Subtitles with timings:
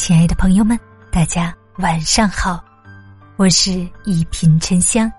[0.00, 0.80] 亲爱的朋友们，
[1.12, 2.58] 大家晚上好，
[3.36, 5.12] 我是一品沉香，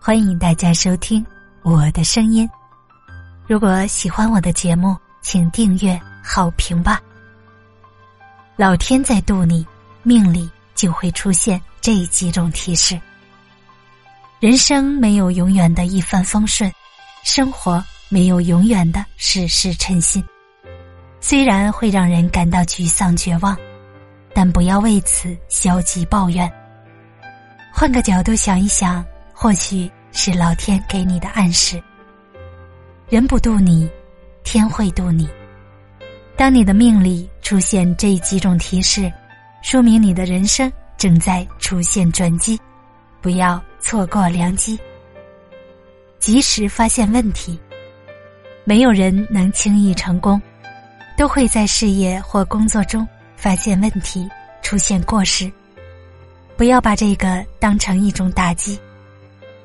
[0.00, 1.26] 欢迎大家收听
[1.62, 2.48] 我的声音。
[3.48, 7.00] 如果喜欢我的节目，请订阅、好评吧。
[8.54, 9.66] 老天在渡你，
[10.04, 12.98] 命里就会出现这几种提示。
[14.38, 16.72] 人生没有永远的一帆风顺，
[17.24, 20.24] 生活没有永远的事事称心。
[21.20, 23.58] 虽然会让人感到沮丧绝望，
[24.40, 26.48] 但不要为此消极抱怨。
[27.74, 31.82] 换个角度想一想，或许是老天给你的暗示。
[33.08, 33.90] 人不渡你，
[34.44, 35.28] 天会渡你。
[36.36, 39.12] 当你的命里出现这几种提示，
[39.60, 42.56] 说明你的人生正在出现转机，
[43.20, 44.78] 不要错过良机。
[46.20, 47.58] 及时发现问题，
[48.62, 50.40] 没有人能轻易成功。
[51.16, 53.04] 都会在事业或工作中
[53.40, 54.28] 发现问题，
[54.62, 55.50] 出现过失。
[56.56, 58.78] 不要把这个当成一种打击。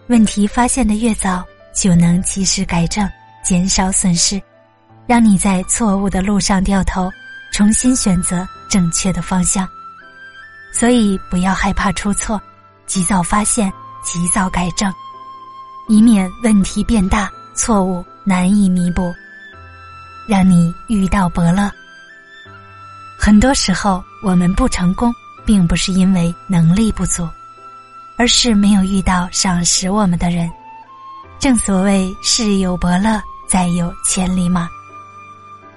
[0.07, 1.43] 问题发现的越早，
[1.73, 3.09] 就能及时改正，
[3.43, 4.39] 减少损失，
[5.07, 7.11] 让你在错误的路上掉头，
[7.51, 9.67] 重新选择正确的方向。
[10.71, 12.39] 所以，不要害怕出错，
[12.85, 13.71] 及早发现，
[14.03, 14.93] 及早改正，
[15.87, 19.11] 以免问题变大，错误难以弥补。
[20.27, 21.71] 让你遇到伯乐。
[23.25, 27.25] 很多时候，我们不成功，并不是因为能力不足，
[28.17, 30.51] 而是没有遇到赏识我们的人。
[31.39, 34.67] 正所谓“事有伯乐，再有千里马”。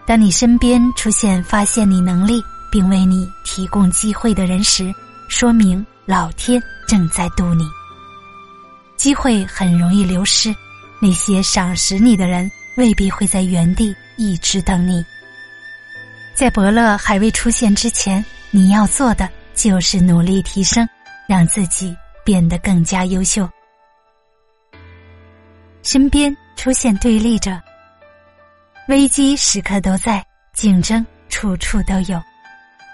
[0.04, 4.92] 当你身边出现发现你能力并为你提供机会的人时，
[5.28, 7.64] 说明老天正在渡你。
[8.96, 10.52] 机会很容易流失，
[10.98, 13.94] 那些赏识你的人未必会在原地。
[14.18, 15.04] 一直等你，
[16.36, 20.86] 在伯乐还未出现之前，你要做的就是努力提升，
[21.26, 23.48] 让自己变得更加优秀。
[25.82, 27.58] 身边出现对立者，
[28.88, 30.22] 危机时刻都在，
[30.52, 32.22] 竞争处处都有，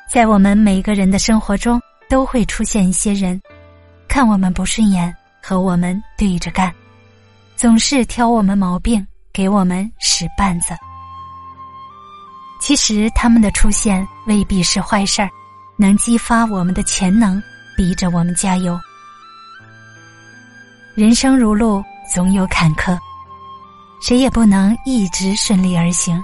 [0.08, 3.42] 在我们每个人的生活中，都会出现一些人，
[4.06, 5.12] 看我们不顺眼，
[5.42, 6.72] 和我们对着干，
[7.56, 10.76] 总是挑我们毛病，给我们使绊子。
[12.62, 15.28] 其实他们的出现未必是坏事儿，
[15.76, 17.42] 能激发我们的潜能，
[17.76, 18.78] 逼着我们加油。
[20.94, 21.82] 人生如路，
[22.14, 22.96] 总有坎坷，
[24.00, 26.22] 谁也不能一直顺利而行。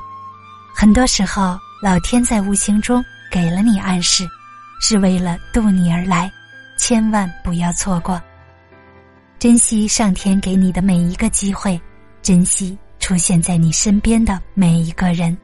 [0.72, 4.24] 很多时候，老天在无形中给了你暗示，
[4.80, 6.30] 是为了渡你而来，
[6.78, 8.22] 千万不要错过。
[9.40, 11.80] 珍惜上天给你的每一个机会，
[12.22, 15.36] 珍惜出现在你身边的每一个人。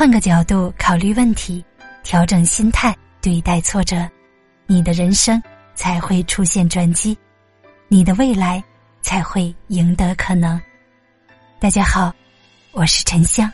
[0.00, 1.62] 换个角度考虑问题，
[2.02, 4.08] 调整心态对待挫折，
[4.66, 5.38] 你的人生
[5.74, 7.14] 才会出现转机，
[7.86, 8.64] 你的未来
[9.02, 10.58] 才会赢得可能。
[11.60, 12.10] 大家好，
[12.72, 13.52] 我是沉香，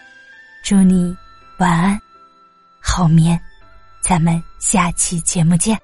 [0.62, 1.12] 祝你
[1.58, 2.00] 晚安，
[2.80, 3.36] 好眠，
[4.00, 5.76] 咱们下期节目见。